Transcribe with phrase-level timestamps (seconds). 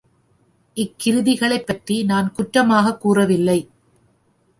[0.73, 3.69] இக் கிருதிகளைப் பற்றி நான் குற்றமாகக் கூறவில்லை.